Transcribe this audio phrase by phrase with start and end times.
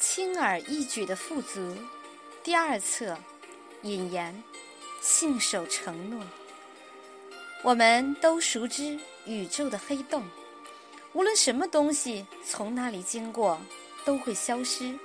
[0.00, 1.76] 轻而易举的富足，
[2.42, 3.18] 第二册，
[3.82, 4.42] 引言：
[5.00, 6.24] 信守承诺。
[7.62, 10.24] 我们都熟知宇宙的黑洞，
[11.12, 13.60] 无论什么东西从那里经过，
[14.04, 14.96] 都会消失，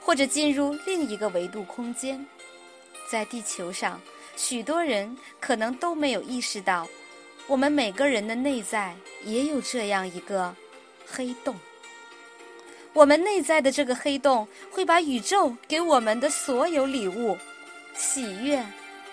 [0.00, 2.26] 或者进入另一个维度空间。
[3.08, 4.00] 在地球上，
[4.36, 6.88] 许多人可能都没有意识到，
[7.46, 10.54] 我们每个人的内在也有这样一个
[11.06, 11.54] 黑洞。
[12.92, 17.38] 我们内在的这个黑洞会把宇宙给我们的所有礼物——
[17.94, 18.66] 喜悦、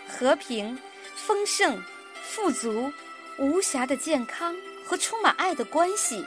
[0.08, 0.78] 和平、
[1.16, 1.82] 丰盛、
[2.24, 2.92] 富足、
[3.38, 6.26] 无暇的健康和充满爱的关系，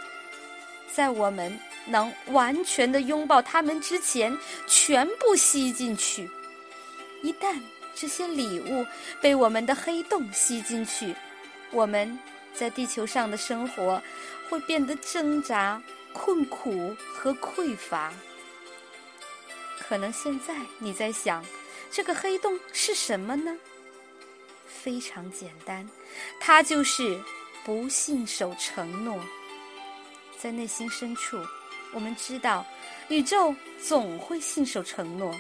[0.93, 4.37] 在我们能完全的拥抱他们之前，
[4.69, 6.31] 全部吸进去。
[7.23, 7.61] 一旦
[7.95, 8.87] 这些礼物
[9.21, 11.15] 被我们的黑洞吸进去，
[11.73, 12.17] 我们
[12.55, 14.01] 在地球上的生活
[14.49, 15.83] 会变得挣扎。
[16.13, 18.13] 困苦和匮乏，
[19.79, 21.45] 可能现在你在想，
[21.91, 23.57] 这个黑洞是什么呢？
[24.67, 25.89] 非常简单，
[26.39, 27.21] 它就是
[27.65, 29.19] 不信守承诺。
[30.39, 31.39] 在内心深处，
[31.93, 32.65] 我们知道，
[33.09, 35.35] 宇宙总会信守承诺，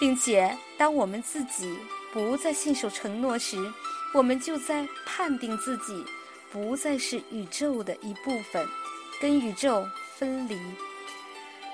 [0.00, 1.78] 并且当我们自己
[2.12, 3.58] 不再信守承诺时，
[4.14, 6.02] 我们就在判定自己
[6.50, 8.66] 不再是宇宙的一部分，
[9.20, 9.86] 跟宇宙。
[10.18, 10.58] 分离，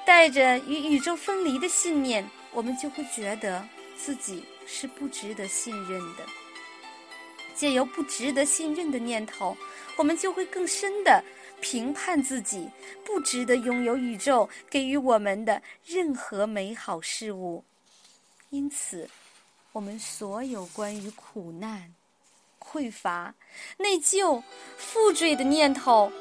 [0.04, 6.26] 带着与宇宙分离的信念，我们就会觉得自己是不值得信任的。
[7.54, 9.56] 借由不值得信任的念头，
[9.96, 11.24] 我们就会更深的
[11.62, 12.68] 评判自己
[13.02, 17.64] 不值得拥有宇宙给予我们的任何美好事物。
[18.50, 19.08] 因此，
[19.72, 21.94] 我们所有关于苦难、
[22.58, 23.34] 匮乏、
[23.78, 24.42] 内疚、
[24.76, 26.12] 负罪的念头，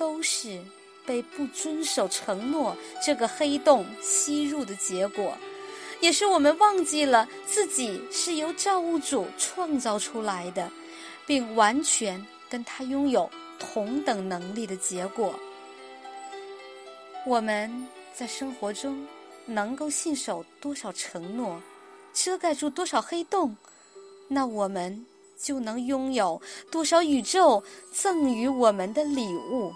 [0.00, 0.58] 都是。
[1.06, 5.36] 被不遵守承诺这个黑洞吸入的结果，
[5.98, 10.70] 也是我们忘记了自己是由造物主创造出来的，
[11.26, 13.28] 并完全跟他拥有
[13.58, 15.34] 同等能力的结果。
[17.26, 19.04] 我们在生活中
[19.46, 21.60] 能够信守多少承诺，
[22.12, 23.56] 遮盖住多少黑洞，
[24.28, 25.04] 那我们
[25.36, 26.40] 就能拥有
[26.70, 29.72] 多少宇宙赠予我们的礼物。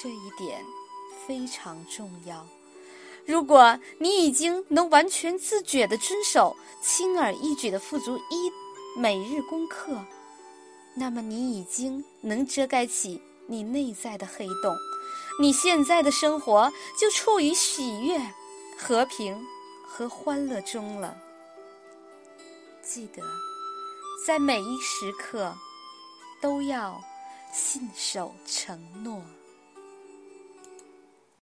[0.00, 0.64] 这一点
[1.26, 2.46] 非常重要。
[3.26, 8.50] 如果你已经能完全自觉地遵守轻而易举的富足一
[8.96, 10.04] 每日功课，
[10.94, 14.74] 那么你已经能遮盖起你内在的黑洞。
[15.40, 18.18] 你现在的生活就处于喜悦、
[18.78, 19.40] 和平
[19.86, 21.16] 和欢乐中了。
[22.82, 23.22] 记得，
[24.26, 25.54] 在每一时刻
[26.40, 27.00] 都要
[27.52, 29.22] 信守承诺。